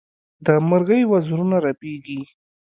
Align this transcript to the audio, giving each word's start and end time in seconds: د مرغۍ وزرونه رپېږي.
د 0.45 0.47
مرغۍ 0.69 1.01
وزرونه 1.11 1.57
رپېږي. 1.65 2.21